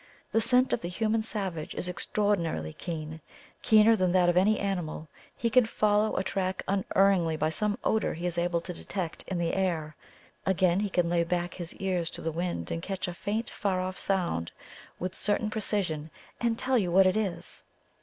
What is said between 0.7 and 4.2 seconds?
of the human savage is extraordinarily keen keener than